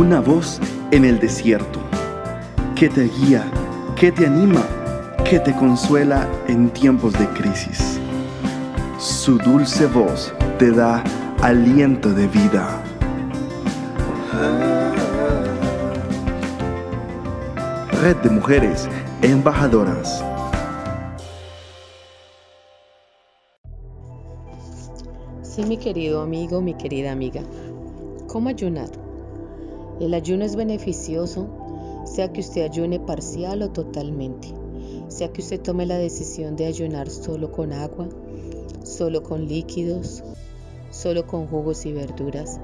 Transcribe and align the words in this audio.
una 0.00 0.18
voz 0.18 0.58
en 0.92 1.04
el 1.04 1.20
desierto, 1.20 1.78
que 2.74 2.88
te 2.88 3.02
guía, 3.02 3.44
que 3.96 4.10
te 4.10 4.26
anima, 4.26 4.62
que 5.28 5.38
te 5.38 5.54
consuela 5.54 6.26
en 6.48 6.70
tiempos 6.70 7.12
de 7.12 7.28
crisis. 7.28 8.00
Su 8.98 9.36
dulce 9.36 9.84
voz 9.84 10.32
te 10.58 10.70
da 10.70 11.04
aliento 11.42 12.14
de 12.14 12.26
vida. 12.28 12.82
Red 18.00 18.16
de 18.22 18.30
Mujeres 18.30 18.88
Embajadoras. 19.20 20.24
Sí, 25.42 25.62
mi 25.66 25.76
querido 25.76 26.22
amigo, 26.22 26.62
mi 26.62 26.72
querida 26.72 27.12
amiga. 27.12 27.42
¿Cómo 28.28 28.48
ayunar? 28.48 28.88
El 30.00 30.14
ayuno 30.14 30.46
es 30.46 30.56
beneficioso, 30.56 31.46
sea 32.06 32.32
que 32.32 32.40
usted 32.40 32.62
ayune 32.62 33.00
parcial 33.00 33.60
o 33.60 33.68
totalmente, 33.68 34.48
sea 35.08 35.30
que 35.30 35.42
usted 35.42 35.60
tome 35.60 35.84
la 35.84 35.98
decisión 35.98 36.56
de 36.56 36.64
ayunar 36.64 37.10
solo 37.10 37.52
con 37.52 37.74
agua, 37.74 38.08
solo 38.82 39.22
con 39.22 39.46
líquidos, 39.46 40.24
solo 40.90 41.26
con 41.26 41.46
jugos 41.48 41.84
y 41.84 41.92
verduras, 41.92 42.58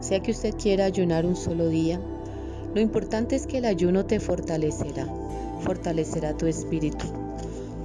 sea 0.00 0.20
que 0.20 0.32
usted 0.32 0.54
quiera 0.56 0.84
ayunar 0.84 1.24
un 1.24 1.34
solo 1.34 1.66
día, 1.68 1.98
lo 2.74 2.82
importante 2.82 3.36
es 3.36 3.46
que 3.46 3.56
el 3.56 3.64
ayuno 3.64 4.04
te 4.04 4.20
fortalecerá, 4.20 5.08
fortalecerá 5.60 6.36
tu 6.36 6.44
espíritu. 6.44 7.06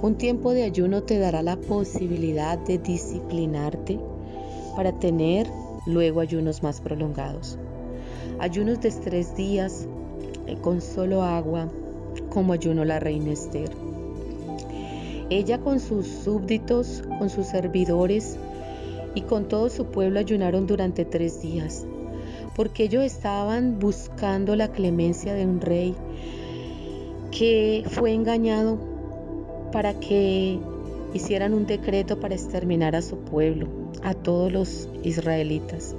Un 0.02 0.16
tiempo 0.16 0.52
de 0.52 0.64
ayuno 0.64 1.02
te 1.02 1.18
dará 1.18 1.40
la 1.40 1.56
posibilidad 1.56 2.58
de 2.58 2.76
disciplinarte 2.76 3.98
para 4.76 4.92
tener 4.98 5.50
luego 5.86 6.20
ayunos 6.20 6.62
más 6.62 6.82
prolongados 6.82 7.58
ayunos 8.38 8.80
de 8.80 8.90
tres 8.90 9.36
días 9.36 9.86
eh, 10.46 10.56
con 10.60 10.80
solo 10.80 11.22
agua, 11.22 11.68
como 12.30 12.52
ayuno 12.52 12.84
la 12.84 13.00
reina 13.00 13.32
Esther. 13.32 13.70
Ella 15.28 15.58
con 15.58 15.80
sus 15.80 16.06
súbditos, 16.06 17.02
con 17.18 17.30
sus 17.30 17.46
servidores 17.46 18.36
y 19.14 19.22
con 19.22 19.48
todo 19.48 19.68
su 19.68 19.86
pueblo 19.86 20.20
ayunaron 20.20 20.66
durante 20.66 21.04
tres 21.04 21.42
días, 21.42 21.84
porque 22.54 22.84
ellos 22.84 23.02
estaban 23.02 23.78
buscando 23.80 24.54
la 24.54 24.68
clemencia 24.68 25.34
de 25.34 25.46
un 25.46 25.60
rey 25.60 25.94
que 27.32 27.84
fue 27.90 28.12
engañado 28.12 28.78
para 29.72 29.98
que 29.98 30.60
hicieran 31.12 31.54
un 31.54 31.66
decreto 31.66 32.20
para 32.20 32.34
exterminar 32.34 32.94
a 32.94 33.02
su 33.02 33.18
pueblo, 33.18 33.66
a 34.02 34.14
todos 34.14 34.52
los 34.52 34.88
israelitas. 35.02 35.96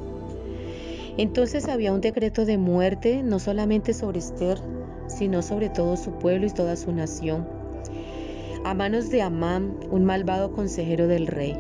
Entonces 1.18 1.68
había 1.68 1.94
un 1.94 2.02
decreto 2.02 2.46
de 2.46 2.58
muerte 2.58 3.24
no 3.24 3.40
solamente 3.40 3.94
sobre 3.94 4.20
Esther, 4.20 4.60
sino 5.08 5.42
sobre 5.42 5.70
todo 5.70 5.98
su 5.98 6.12
pueblo 6.12 6.46
y 6.46 6.52
toda 6.52 6.76
su 6.76 6.92
nación, 6.92 7.48
a 8.64 8.74
manos 8.74 9.10
de 9.10 9.22
Amán, 9.22 9.78
un 9.90 10.06
malvado 10.06 10.52
consejero 10.52 11.08
del 11.08 11.28
rey. 11.28 11.58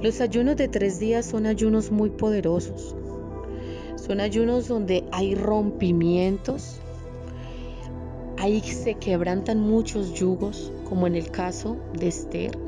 Los 0.00 0.20
ayunos 0.20 0.56
de 0.56 0.68
tres 0.68 0.98
días 0.98 1.26
son 1.26 1.44
ayunos 1.44 1.90
muy 1.90 2.10
poderosos. 2.10 2.94
Son 3.96 4.20
ayunos 4.20 4.68
donde 4.68 5.04
hay 5.12 5.34
rompimientos, 5.34 6.80
ahí 8.38 8.60
se 8.60 8.94
quebrantan 8.94 9.60
muchos 9.60 10.14
yugos, 10.14 10.72
como 10.88 11.06
en 11.06 11.16
el 11.16 11.30
caso 11.30 11.76
de 11.98 12.08
Esther. 12.08 12.67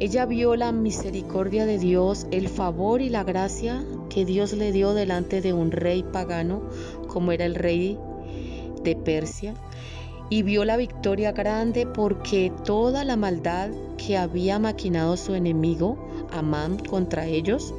Ella 0.00 0.26
vio 0.26 0.54
la 0.54 0.70
misericordia 0.70 1.66
de 1.66 1.76
Dios, 1.76 2.28
el 2.30 2.48
favor 2.48 3.02
y 3.02 3.08
la 3.08 3.24
gracia 3.24 3.84
que 4.08 4.24
Dios 4.24 4.52
le 4.52 4.70
dio 4.70 4.94
delante 4.94 5.40
de 5.40 5.52
un 5.52 5.72
rey 5.72 6.04
pagano 6.04 6.62
como 7.08 7.32
era 7.32 7.44
el 7.44 7.56
rey 7.56 7.98
de 8.84 8.94
Persia 8.94 9.54
y 10.30 10.42
vio 10.42 10.64
la 10.64 10.76
victoria 10.76 11.32
grande 11.32 11.84
porque 11.84 12.52
toda 12.64 13.04
la 13.04 13.16
maldad 13.16 13.70
que 13.96 14.16
había 14.16 14.60
maquinado 14.60 15.16
su 15.16 15.34
enemigo, 15.34 15.98
Amán, 16.30 16.78
contra 16.78 17.26
ellos, 17.26 17.74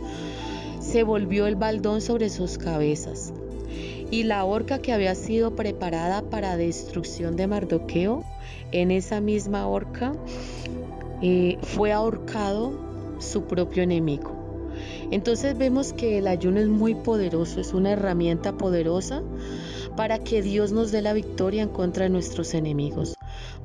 se 0.82 1.04
volvió 1.04 1.48
el 1.48 1.56
baldón 1.56 2.02
sobre 2.02 2.30
sus 2.30 2.58
cabezas. 2.58 3.32
Y 4.12 4.24
la 4.24 4.44
horca 4.44 4.80
que 4.80 4.92
había 4.92 5.14
sido 5.14 5.56
preparada 5.56 6.24
para 6.24 6.58
destrucción 6.58 7.36
de 7.36 7.48
Mardoqueo, 7.48 8.26
en 8.72 8.92
esa 8.92 9.22
misma 9.22 9.68
horca 9.68 10.14
eh, 11.22 11.58
fue 11.62 11.92
ahorcado 11.92 12.72
su 13.20 13.44
propio 13.44 13.84
enemigo. 13.84 14.40
Entonces 15.12 15.58
vemos 15.58 15.94
que 15.94 16.18
el 16.18 16.28
ayuno 16.28 16.60
es 16.60 16.68
muy 16.68 16.96
poderoso, 16.96 17.60
es 17.60 17.74
una 17.74 17.92
herramienta 17.92 18.58
poderosa 18.58 19.24
para 19.96 20.20
que 20.20 20.42
Dios 20.42 20.72
nos 20.72 20.92
dé 20.92 21.02
la 21.02 21.14
victoria 21.14 21.64
en 21.64 21.70
contra 21.70 22.04
de 22.04 22.10
nuestros 22.10 22.54
enemigos, 22.54 23.16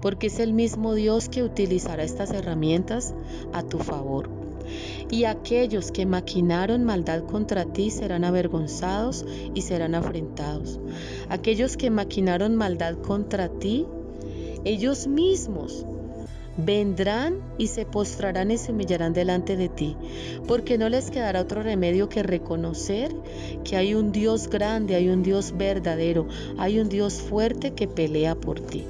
porque 0.00 0.26
es 0.28 0.40
el 0.40 0.52
mismo 0.52 0.94
Dios 0.94 1.28
que 1.28 1.42
utilizará 1.42 2.02
estas 2.02 2.32
herramientas 2.32 3.14
a 3.52 3.62
tu 3.62 3.78
favor. 3.78 4.30
Y 5.10 5.24
aquellos 5.24 5.92
que 5.92 6.06
maquinaron 6.06 6.84
maldad 6.84 7.22
contra 7.24 7.66
ti 7.66 7.90
serán 7.90 8.24
avergonzados 8.24 9.26
y 9.54 9.60
serán 9.60 9.94
afrentados. 9.94 10.80
Aquellos 11.28 11.76
que 11.76 11.90
maquinaron 11.90 12.56
maldad 12.56 12.96
contra 12.96 13.48
ti, 13.48 13.86
ellos 14.64 15.06
mismos 15.06 15.86
vendrán 16.56 17.40
y 17.58 17.68
se 17.68 17.86
postrarán 17.86 18.50
y 18.50 18.58
se 18.58 18.72
humillarán 18.72 19.12
delante 19.12 19.56
de 19.56 19.68
ti, 19.68 19.96
porque 20.46 20.78
no 20.78 20.88
les 20.88 21.10
quedará 21.10 21.40
otro 21.40 21.62
remedio 21.62 22.08
que 22.08 22.22
reconocer 22.22 23.14
que 23.64 23.76
hay 23.76 23.94
un 23.94 24.12
Dios 24.12 24.48
grande, 24.48 24.94
hay 24.94 25.08
un 25.08 25.22
Dios 25.22 25.56
verdadero, 25.56 26.26
hay 26.58 26.78
un 26.78 26.88
Dios 26.88 27.14
fuerte 27.14 27.72
que 27.72 27.88
pelea 27.88 28.34
por 28.34 28.60
ti. 28.60 28.84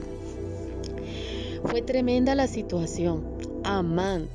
Fue 1.65 1.81
tremenda 1.81 2.35
la 2.35 2.47
situación. 2.47 3.25
Amán 3.65 4.29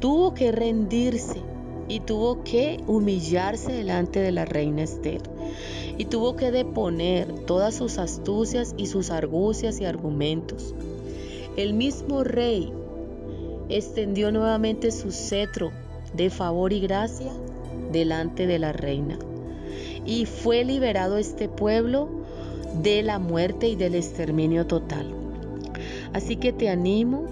tuvo 0.00 0.34
que 0.34 0.52
rendirse 0.52 1.40
y 1.88 2.00
tuvo 2.00 2.42
que 2.44 2.82
humillarse 2.86 3.72
delante 3.72 4.20
de 4.20 4.32
la 4.32 4.44
reina 4.44 4.82
Esther 4.82 5.22
y 5.96 6.04
tuvo 6.04 6.36
que 6.36 6.50
deponer 6.50 7.32
todas 7.46 7.74
sus 7.74 7.98
astucias 7.98 8.74
y 8.76 8.86
sus 8.86 9.10
argucias 9.10 9.80
y 9.80 9.84
argumentos. 9.84 10.74
El 11.58 11.74
mismo 11.74 12.22
rey 12.22 12.72
extendió 13.68 14.30
nuevamente 14.30 14.92
su 14.92 15.10
cetro 15.10 15.72
de 16.14 16.30
favor 16.30 16.72
y 16.72 16.78
gracia 16.78 17.32
delante 17.90 18.46
de 18.46 18.60
la 18.60 18.72
reina. 18.72 19.18
Y 20.06 20.26
fue 20.26 20.62
liberado 20.62 21.18
este 21.18 21.48
pueblo 21.48 22.10
de 22.80 23.02
la 23.02 23.18
muerte 23.18 23.66
y 23.66 23.74
del 23.74 23.96
exterminio 23.96 24.68
total. 24.68 25.12
Así 26.12 26.36
que 26.36 26.52
te 26.52 26.68
animo 26.68 27.24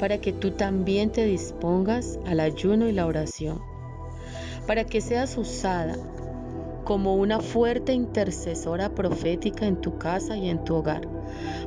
para 0.00 0.16
que 0.16 0.32
tú 0.32 0.52
también 0.52 1.10
te 1.10 1.26
dispongas 1.26 2.18
al 2.24 2.40
ayuno 2.40 2.88
y 2.88 2.92
la 2.92 3.04
oración, 3.04 3.60
para 4.66 4.84
que 4.84 5.02
seas 5.02 5.36
usada 5.36 5.98
como 6.84 7.16
una 7.16 7.40
fuerte 7.40 7.92
intercesora 7.92 8.94
profética 8.94 9.66
en 9.66 9.76
tu 9.76 9.98
casa 9.98 10.38
y 10.38 10.48
en 10.48 10.64
tu 10.64 10.76
hogar 10.76 11.21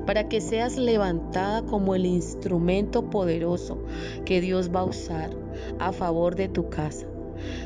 para 0.05 0.29
que 0.29 0.41
seas 0.41 0.77
levantada 0.77 1.63
como 1.63 1.95
el 1.95 2.05
instrumento 2.05 3.09
poderoso 3.09 3.79
que 4.25 4.41
Dios 4.41 4.69
va 4.73 4.81
a 4.81 4.85
usar 4.85 5.31
a 5.79 5.91
favor 5.91 6.35
de 6.35 6.47
tu 6.47 6.69
casa. 6.69 7.07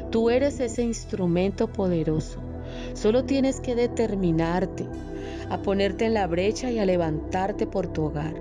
Tú 0.10 0.30
eres 0.30 0.60
ese 0.60 0.84
instrumento 0.84 1.68
poderoso. 1.68 2.40
Solo 2.94 3.26
tienes 3.26 3.60
que 3.60 3.76
determinarte 3.76 4.88
a 5.50 5.62
ponerte 5.62 6.06
en 6.06 6.14
la 6.14 6.28
brecha 6.28 6.72
y 6.72 6.80
a 6.80 6.86
levantarte 6.86 7.66
por 7.66 7.88
tu 7.88 8.06
hogar, 8.06 8.36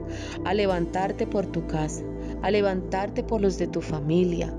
a 0.45 0.55
levantarte 0.55 1.27
por 1.27 1.47
tu 1.47 1.67
casa, 1.67 2.03
a 2.43 2.51
levantarte 2.51 3.23
por 3.23 3.41
los 3.41 3.59
de 3.59 3.67
tu 3.67 3.81
familia, 3.81 4.53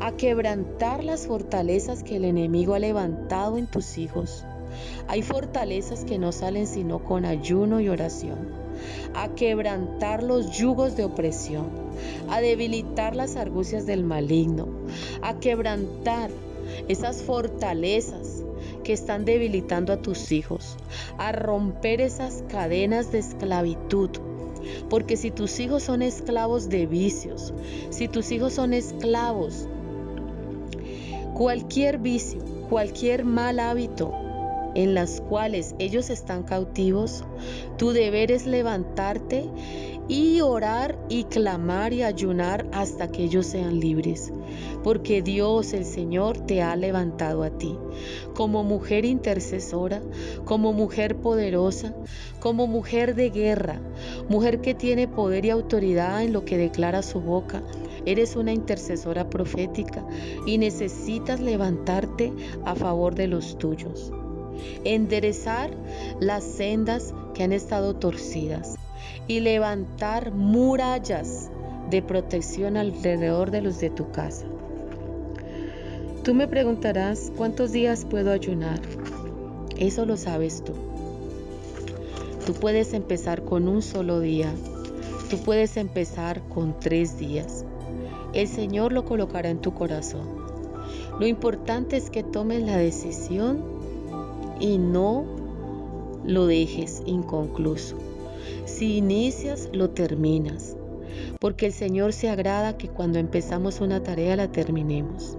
a 0.00 0.12
quebrantar 0.12 1.04
las 1.04 1.26
fortalezas 1.26 2.02
que 2.02 2.16
el 2.16 2.24
enemigo 2.24 2.74
ha 2.74 2.78
levantado 2.78 3.58
en 3.58 3.66
tus 3.66 3.98
hijos 3.98 4.46
hay 5.08 5.22
fortalezas 5.22 6.04
que 6.04 6.18
no 6.18 6.32
salen 6.32 6.66
sino 6.66 7.04
con 7.04 7.24
ayuno 7.24 7.80
y 7.80 7.88
oración. 7.88 8.38
A 9.14 9.34
quebrantar 9.34 10.22
los 10.22 10.56
yugos 10.56 10.96
de 10.96 11.04
opresión. 11.04 11.68
A 12.28 12.40
debilitar 12.40 13.16
las 13.16 13.36
argucias 13.36 13.86
del 13.86 14.04
maligno. 14.04 14.68
A 15.22 15.38
quebrantar 15.40 16.30
esas 16.88 17.22
fortalezas 17.22 18.44
que 18.84 18.92
están 18.92 19.24
debilitando 19.24 19.92
a 19.92 20.00
tus 20.00 20.32
hijos. 20.32 20.76
A 21.18 21.32
romper 21.32 22.00
esas 22.00 22.44
cadenas 22.48 23.12
de 23.12 23.18
esclavitud. 23.18 24.10
Porque 24.88 25.16
si 25.16 25.30
tus 25.30 25.58
hijos 25.60 25.82
son 25.82 26.02
esclavos 26.02 26.68
de 26.68 26.86
vicios, 26.86 27.52
si 27.90 28.08
tus 28.08 28.30
hijos 28.30 28.52
son 28.52 28.74
esclavos, 28.74 29.66
cualquier 31.34 31.98
vicio, 31.98 32.40
cualquier 32.68 33.24
mal 33.24 33.58
hábito, 33.58 34.12
en 34.74 34.94
las 34.94 35.20
cuales 35.20 35.74
ellos 35.78 36.10
están 36.10 36.42
cautivos, 36.42 37.24
tu 37.76 37.92
deber 37.92 38.30
es 38.30 38.46
levantarte 38.46 39.48
y 40.08 40.40
orar 40.40 40.98
y 41.08 41.24
clamar 41.24 41.92
y 41.92 42.02
ayunar 42.02 42.66
hasta 42.72 43.12
que 43.12 43.22
ellos 43.22 43.46
sean 43.46 43.78
libres, 43.78 44.32
porque 44.82 45.22
Dios 45.22 45.72
el 45.72 45.84
Señor 45.84 46.38
te 46.38 46.62
ha 46.62 46.74
levantado 46.74 47.44
a 47.44 47.50
ti 47.50 47.78
como 48.34 48.64
mujer 48.64 49.04
intercesora, 49.04 50.00
como 50.44 50.72
mujer 50.72 51.16
poderosa, 51.16 51.94
como 52.40 52.66
mujer 52.66 53.14
de 53.14 53.30
guerra, 53.30 53.80
mujer 54.28 54.60
que 54.60 54.74
tiene 54.74 55.06
poder 55.06 55.44
y 55.44 55.50
autoridad 55.50 56.22
en 56.22 56.32
lo 56.32 56.44
que 56.44 56.56
declara 56.56 57.02
su 57.02 57.20
boca. 57.20 57.62
Eres 58.06 58.34
una 58.34 58.52
intercesora 58.52 59.28
profética 59.28 60.04
y 60.46 60.58
necesitas 60.58 61.40
levantarte 61.40 62.32
a 62.64 62.74
favor 62.74 63.14
de 63.14 63.28
los 63.28 63.58
tuyos. 63.58 64.10
Enderezar 64.84 65.70
las 66.20 66.44
sendas 66.44 67.14
que 67.34 67.42
han 67.42 67.52
estado 67.52 67.94
torcidas 67.94 68.76
y 69.26 69.40
levantar 69.40 70.32
murallas 70.32 71.50
de 71.90 72.02
protección 72.02 72.76
alrededor 72.76 73.50
de 73.50 73.62
los 73.62 73.80
de 73.80 73.90
tu 73.90 74.10
casa. 74.10 74.46
Tú 76.22 76.34
me 76.34 76.46
preguntarás 76.46 77.32
cuántos 77.36 77.72
días 77.72 78.04
puedo 78.04 78.30
ayunar. 78.30 78.80
Eso 79.78 80.04
lo 80.04 80.16
sabes 80.16 80.62
tú. 80.62 80.72
Tú 82.44 82.52
puedes 82.54 82.92
empezar 82.92 83.42
con 83.44 83.68
un 83.68 83.82
solo 83.82 84.20
día. 84.20 84.52
Tú 85.30 85.38
puedes 85.38 85.76
empezar 85.76 86.42
con 86.48 86.78
tres 86.78 87.18
días. 87.18 87.64
El 88.32 88.48
Señor 88.48 88.92
lo 88.92 89.04
colocará 89.04 89.48
en 89.48 89.60
tu 89.60 89.72
corazón. 89.72 90.28
Lo 91.18 91.26
importante 91.26 91.96
es 91.96 92.10
que 92.10 92.22
tomes 92.22 92.62
la 92.62 92.76
decisión 92.76 93.79
y 94.60 94.78
no 94.78 95.24
lo 96.24 96.46
dejes 96.46 97.02
inconcluso. 97.06 97.96
Si 98.66 98.98
inicias, 98.98 99.68
lo 99.72 99.90
terminas, 99.90 100.76
porque 101.40 101.66
el 101.66 101.72
Señor 101.72 102.12
se 102.12 102.28
agrada 102.28 102.76
que 102.76 102.88
cuando 102.88 103.18
empezamos 103.18 103.80
una 103.80 104.02
tarea 104.02 104.36
la 104.36 104.52
terminemos. 104.52 105.36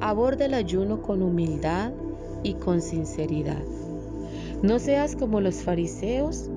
Aborda 0.00 0.44
el 0.44 0.54
ayuno 0.54 1.02
con 1.02 1.22
humildad 1.22 1.92
y 2.42 2.54
con 2.54 2.82
sinceridad. 2.82 3.62
No 4.62 4.78
seas 4.78 5.16
como 5.16 5.40
los 5.40 5.56
fariseos 5.56 6.50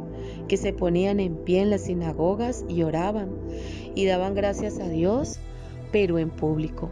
que 0.47 0.57
se 0.57 0.73
ponían 0.73 1.19
en 1.19 1.35
pie 1.35 1.61
en 1.61 1.69
las 1.69 1.81
sinagogas 1.81 2.65
y 2.67 2.83
oraban 2.83 3.29
y 3.95 4.05
daban 4.05 4.35
gracias 4.35 4.79
a 4.79 4.89
Dios, 4.89 5.39
pero 5.91 6.19
en 6.19 6.29
público, 6.29 6.89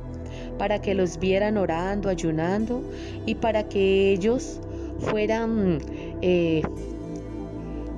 para 0.58 0.82
que 0.82 0.96
los 0.96 1.20
vieran 1.20 1.58
orando, 1.58 2.10
ayunando 2.10 2.82
y 3.26 3.36
para 3.36 3.70
que 3.70 4.12
ellos 4.12 4.60
fueran 5.00 5.80
eh, 6.22 6.62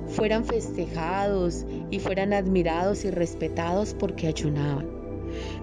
fueran 0.08 0.44
festejados 0.44 1.64
y 1.90 2.00
fueran 2.00 2.32
admirados 2.32 3.04
y 3.04 3.10
respetados 3.10 3.94
porque 3.94 4.26
ayunaban. 4.26 4.86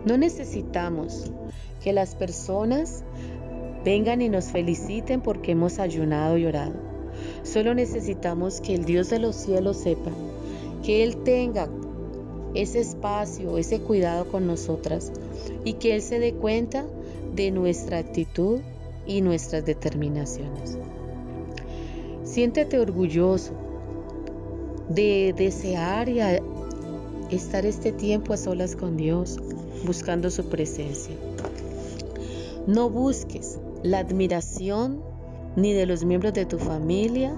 No 0.06 0.18
necesitamos 0.18 1.32
que 1.84 1.94
las 1.94 2.16
personas 2.16 3.04
vengan 3.84 4.22
y 4.22 4.30
nos 4.30 4.46
feliciten 4.46 5.22
porque 5.22 5.52
hemos 5.52 5.80
ayunado 5.80 6.38
y 6.38 6.46
orado. 6.46 6.74
Solo 7.44 7.74
necesitamos 7.74 8.62
que 8.62 8.76
el 8.76 8.86
Dios 8.86 9.10
de 9.10 9.20
los 9.20 9.36
cielos 9.36 9.78
sepa 9.78 10.12
que 10.84 11.04
Él 11.04 11.18
tenga 11.24 11.68
ese 12.54 12.80
espacio, 12.80 13.58
ese 13.58 13.80
cuidado 13.80 14.30
con 14.30 14.48
nosotras 14.48 15.12
y 15.66 15.74
que 15.74 15.96
Él 15.96 16.02
se 16.02 16.20
dé 16.20 16.34
cuenta 16.34 16.86
de 17.36 17.52
nuestra 17.52 17.98
actitud 17.98 18.60
y 19.06 19.22
nuestras 19.22 19.66
determinaciones. 19.66 20.78
Siéntete 22.38 22.78
orgulloso 22.78 23.52
de 24.90 25.34
desear 25.36 26.08
y 26.08 26.20
estar 27.32 27.66
este 27.66 27.92
tiempo 27.92 28.32
a 28.32 28.38
solas 28.38 28.76
con 28.76 28.96
Dios, 28.96 29.40
buscando 29.88 30.30
su 30.30 30.48
presencia. 30.48 31.16
No 32.68 32.92
busques 32.92 33.58
la 33.82 33.98
admiración 33.98 35.02
ni 35.56 35.74
de 35.74 35.88
los 35.88 36.06
miembros 36.06 36.36
de 36.36 36.46
tu 36.46 36.60
familia, 36.60 37.36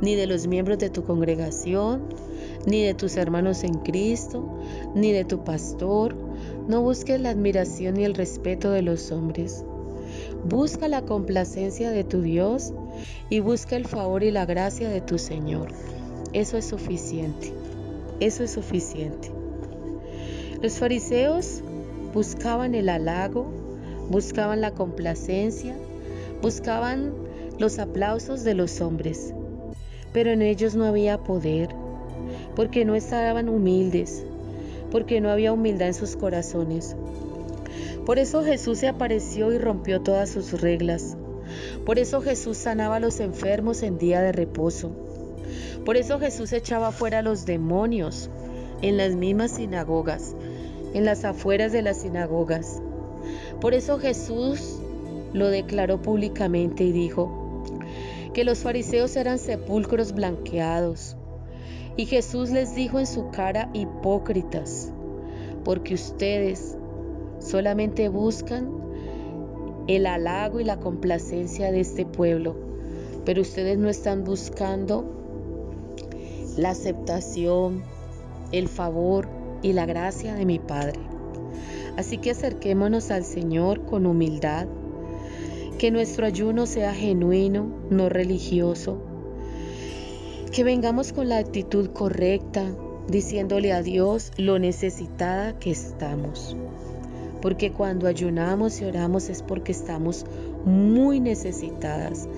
ni 0.00 0.14
de 0.14 0.26
los 0.26 0.46
miembros 0.46 0.78
de 0.78 0.88
tu 0.88 1.04
congregación, 1.04 2.04
ni 2.64 2.82
de 2.82 2.94
tus 2.94 3.18
hermanos 3.18 3.62
en 3.64 3.74
Cristo, 3.80 4.48
ni 4.94 5.12
de 5.12 5.26
tu 5.26 5.44
pastor. 5.44 6.16
No 6.68 6.80
busques 6.80 7.20
la 7.20 7.28
admiración 7.28 7.96
ni 7.96 8.04
el 8.04 8.14
respeto 8.14 8.70
de 8.70 8.80
los 8.80 9.12
hombres. 9.12 9.62
Busca 10.48 10.88
la 10.88 11.02
complacencia 11.02 11.90
de 11.90 12.04
tu 12.04 12.22
Dios 12.22 12.72
y 13.30 13.40
busca 13.40 13.76
el 13.76 13.86
favor 13.86 14.22
y 14.22 14.30
la 14.30 14.46
gracia 14.46 14.88
de 14.88 15.00
tu 15.00 15.18
Señor. 15.18 15.68
Eso 16.32 16.56
es 16.56 16.64
suficiente. 16.64 17.52
Eso 18.20 18.44
es 18.44 18.52
suficiente. 18.52 19.30
Los 20.62 20.78
fariseos 20.78 21.62
buscaban 22.14 22.74
el 22.74 22.88
halago, 22.88 23.46
buscaban 24.08 24.60
la 24.60 24.70
complacencia, 24.70 25.74
buscaban 26.40 27.12
los 27.58 27.78
aplausos 27.78 28.44
de 28.44 28.54
los 28.54 28.80
hombres, 28.80 29.34
pero 30.12 30.30
en 30.30 30.42
ellos 30.42 30.74
no 30.74 30.84
había 30.84 31.18
poder, 31.18 31.70
porque 32.54 32.84
no 32.84 32.94
estaban 32.94 33.48
humildes, 33.48 34.24
porque 34.90 35.20
no 35.20 35.30
había 35.30 35.52
humildad 35.52 35.88
en 35.88 35.94
sus 35.94 36.16
corazones. 36.16 36.94
Por 38.06 38.18
eso 38.18 38.44
Jesús 38.44 38.78
se 38.78 38.88
apareció 38.88 39.52
y 39.52 39.58
rompió 39.58 40.00
todas 40.00 40.30
sus 40.30 40.60
reglas. 40.60 41.16
Por 41.84 41.98
eso 41.98 42.20
Jesús 42.20 42.56
sanaba 42.56 42.96
a 42.96 43.00
los 43.00 43.20
enfermos 43.20 43.82
en 43.82 43.98
día 43.98 44.20
de 44.20 44.32
reposo. 44.32 44.90
Por 45.84 45.96
eso 45.96 46.18
Jesús 46.18 46.52
echaba 46.52 46.92
fuera 46.92 47.18
a 47.18 47.22
los 47.22 47.44
demonios 47.44 48.30
en 48.82 48.96
las 48.96 49.14
mismas 49.14 49.52
sinagogas, 49.52 50.34
en 50.94 51.04
las 51.04 51.24
afueras 51.24 51.72
de 51.72 51.82
las 51.82 51.98
sinagogas. 51.98 52.80
Por 53.60 53.74
eso 53.74 53.98
Jesús 53.98 54.78
lo 55.32 55.48
declaró 55.48 56.00
públicamente 56.02 56.84
y 56.84 56.92
dijo 56.92 57.64
que 58.32 58.44
los 58.44 58.60
fariseos 58.60 59.16
eran 59.16 59.38
sepulcros 59.38 60.12
blanqueados. 60.12 61.16
Y 61.96 62.06
Jesús 62.06 62.50
les 62.50 62.74
dijo 62.74 62.98
en 62.98 63.06
su 63.06 63.30
cara, 63.30 63.70
hipócritas, 63.74 64.90
porque 65.64 65.94
ustedes 65.94 66.76
solamente 67.38 68.08
buscan 68.08 68.81
el 69.88 70.06
halago 70.06 70.60
y 70.60 70.64
la 70.64 70.78
complacencia 70.78 71.72
de 71.72 71.80
este 71.80 72.04
pueblo, 72.04 72.56
pero 73.24 73.42
ustedes 73.42 73.78
no 73.78 73.88
están 73.88 74.24
buscando 74.24 75.04
la 76.56 76.70
aceptación, 76.70 77.82
el 78.52 78.68
favor 78.68 79.28
y 79.62 79.72
la 79.72 79.86
gracia 79.86 80.34
de 80.34 80.44
mi 80.44 80.58
Padre. 80.58 81.00
Así 81.96 82.18
que 82.18 82.30
acerquémonos 82.30 83.10
al 83.10 83.24
Señor 83.24 83.84
con 83.84 84.06
humildad, 84.06 84.66
que 85.78 85.90
nuestro 85.90 86.26
ayuno 86.26 86.66
sea 86.66 86.94
genuino, 86.94 87.66
no 87.90 88.08
religioso, 88.08 88.98
que 90.52 90.64
vengamos 90.64 91.12
con 91.12 91.28
la 91.28 91.38
actitud 91.38 91.88
correcta, 91.88 92.64
diciéndole 93.08 93.72
a 93.72 93.82
Dios 93.82 94.32
lo 94.36 94.58
necesitada 94.58 95.58
que 95.58 95.70
estamos. 95.70 96.56
Porque 97.42 97.72
cuando 97.72 98.06
ayunamos 98.06 98.80
y 98.80 98.84
oramos 98.84 99.28
es 99.28 99.42
porque 99.42 99.72
estamos 99.72 100.24
muy 100.64 101.18
necesitadas, 101.18 102.28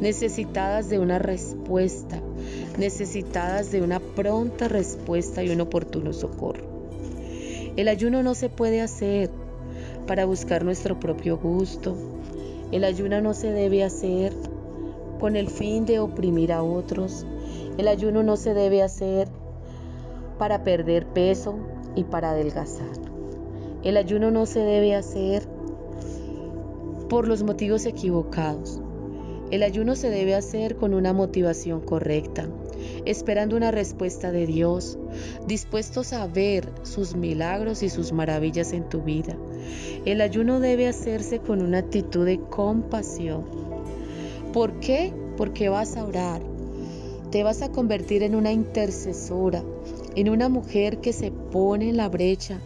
necesitadas 0.00 0.88
de 0.88 0.98
una 0.98 1.18
respuesta, 1.18 2.18
necesitadas 2.78 3.70
de 3.70 3.82
una 3.82 4.00
pronta 4.00 4.66
respuesta 4.66 5.44
y 5.44 5.50
un 5.50 5.60
oportuno 5.60 6.12
socorro. 6.12 6.64
El 7.76 7.88
ayuno 7.88 8.22
no 8.22 8.34
se 8.34 8.48
puede 8.48 8.80
hacer 8.80 9.30
para 10.06 10.24
buscar 10.24 10.64
nuestro 10.64 10.98
propio 10.98 11.36
gusto. 11.36 11.96
El 12.72 12.84
ayuno 12.84 13.20
no 13.20 13.34
se 13.34 13.52
debe 13.52 13.84
hacer 13.84 14.32
con 15.20 15.36
el 15.36 15.48
fin 15.48 15.84
de 15.84 16.00
oprimir 16.00 16.52
a 16.52 16.62
otros. 16.62 17.26
El 17.76 17.88
ayuno 17.88 18.22
no 18.22 18.36
se 18.36 18.54
debe 18.54 18.82
hacer 18.82 19.28
para 20.38 20.64
perder 20.64 21.06
peso 21.06 21.56
y 21.94 22.04
para 22.04 22.30
adelgazar. 22.30 23.03
El 23.84 23.98
ayuno 23.98 24.30
no 24.30 24.46
se 24.46 24.60
debe 24.60 24.94
hacer 24.94 25.46
por 27.10 27.28
los 27.28 27.42
motivos 27.42 27.84
equivocados. 27.84 28.80
El 29.50 29.62
ayuno 29.62 29.94
se 29.94 30.08
debe 30.08 30.34
hacer 30.34 30.76
con 30.76 30.94
una 30.94 31.12
motivación 31.12 31.82
correcta, 31.82 32.48
esperando 33.04 33.56
una 33.56 33.70
respuesta 33.70 34.32
de 34.32 34.46
Dios, 34.46 34.98
dispuestos 35.46 36.14
a 36.14 36.26
ver 36.26 36.72
sus 36.82 37.14
milagros 37.14 37.82
y 37.82 37.90
sus 37.90 38.10
maravillas 38.12 38.72
en 38.72 38.88
tu 38.88 39.02
vida. 39.02 39.36
El 40.06 40.22
ayuno 40.22 40.60
debe 40.60 40.88
hacerse 40.88 41.40
con 41.40 41.60
una 41.60 41.80
actitud 41.80 42.24
de 42.24 42.40
compasión. 42.40 43.44
¿Por 44.54 44.80
qué? 44.80 45.12
Porque 45.36 45.68
vas 45.68 45.98
a 45.98 46.06
orar. 46.06 46.40
Te 47.30 47.42
vas 47.42 47.60
a 47.60 47.70
convertir 47.70 48.22
en 48.22 48.34
una 48.34 48.50
intercesora, 48.50 49.62
en 50.14 50.30
una 50.30 50.48
mujer 50.48 51.02
que 51.02 51.12
se 51.12 51.30
pone 51.30 51.90
en 51.90 51.98
la 51.98 52.08
brecha 52.08 52.62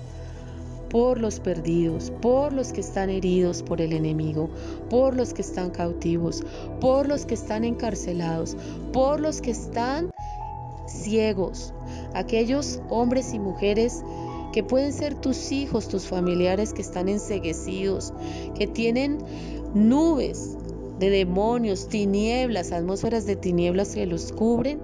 por 0.91 1.21
los 1.21 1.41
perdidos, 1.41 2.11
por 2.23 2.53
los 2.53 2.73
que 2.73 2.81
están 2.81 3.11
heridos 3.11 3.63
por 3.63 3.81
el 3.81 3.93
enemigo, 3.93 4.49
por 4.89 5.15
los 5.15 5.35
que 5.35 5.43
están 5.43 5.71
cautivos, 5.71 6.43
por 6.81 7.09
los 7.09 7.27
que 7.27 7.35
están 7.35 7.65
encarcelados, 7.65 8.57
por 8.93 9.21
los 9.21 9.41
que 9.41 9.51
están 9.51 10.11
ciegos, 10.87 11.75
aquellos 12.15 12.81
hombres 12.89 13.35
y 13.35 13.39
mujeres 13.39 14.03
que 14.53 14.63
pueden 14.63 14.93
ser 14.93 15.15
tus 15.15 15.53
hijos, 15.53 15.89
tus 15.89 16.07
familiares 16.07 16.73
que 16.73 16.83
están 16.83 17.09
enseguecidos, 17.09 18.13
que 18.55 18.67
tienen 18.67 19.19
nubes 19.75 20.57
de 20.99 21.11
demonios, 21.11 21.89
tinieblas, 21.89 22.73
atmósferas 22.73 23.27
de 23.27 23.37
tinieblas 23.37 23.95
que 23.95 24.07
los 24.07 24.33
cubren, 24.33 24.81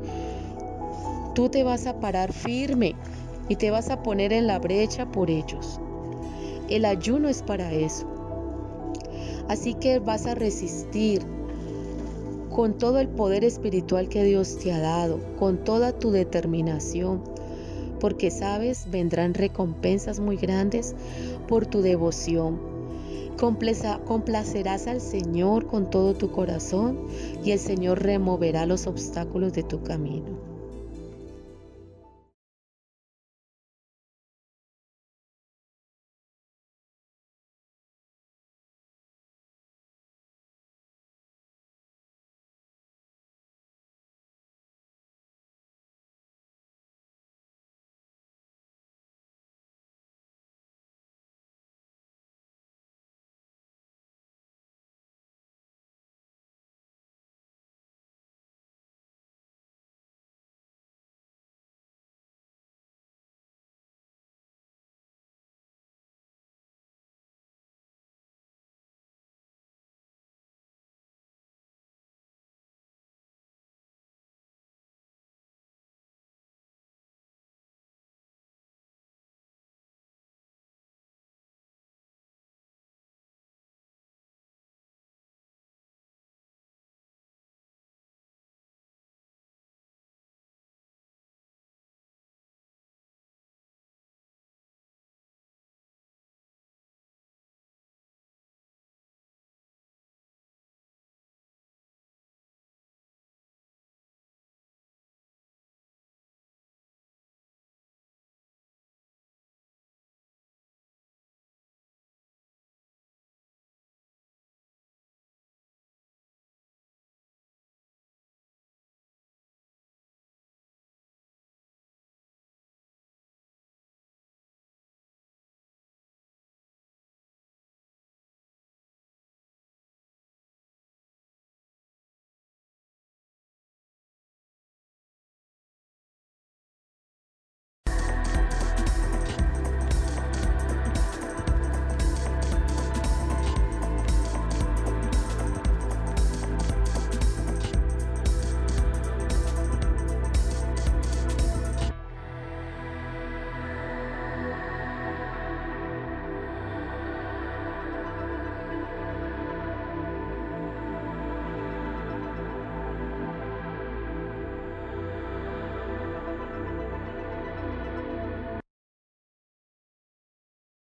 tú 1.34 1.48
te 1.48 1.64
vas 1.64 1.86
a 1.86 1.98
parar 1.98 2.32
firme 2.32 2.94
y 3.48 3.56
te 3.56 3.70
vas 3.70 3.90
a 3.90 4.02
poner 4.02 4.32
en 4.32 4.46
la 4.46 4.58
brecha 4.58 5.10
por 5.10 5.30
ellos. 5.30 5.80
El 6.68 6.86
ayuno 6.86 7.28
es 7.28 7.42
para 7.42 7.72
eso. 7.72 8.06
Así 9.48 9.74
que 9.74 9.98
vas 9.98 10.26
a 10.26 10.34
resistir 10.34 11.22
con 12.48 12.78
todo 12.78 13.00
el 13.00 13.08
poder 13.08 13.44
espiritual 13.44 14.08
que 14.08 14.24
Dios 14.24 14.58
te 14.58 14.72
ha 14.72 14.78
dado, 14.78 15.20
con 15.38 15.64
toda 15.64 15.92
tu 15.92 16.10
determinación, 16.10 17.22
porque 18.00 18.30
sabes, 18.30 18.90
vendrán 18.90 19.34
recompensas 19.34 20.20
muy 20.20 20.36
grandes 20.36 20.94
por 21.48 21.66
tu 21.66 21.82
devoción. 21.82 22.58
complacerás 23.36 24.86
al 24.86 25.00
Señor 25.00 25.66
con 25.66 25.90
todo 25.90 26.14
tu 26.14 26.30
corazón 26.30 27.08
y 27.44 27.50
el 27.50 27.58
Señor 27.58 28.02
removerá 28.02 28.64
los 28.64 28.86
obstáculos 28.86 29.52
de 29.52 29.64
tu 29.64 29.82
camino. 29.82 30.53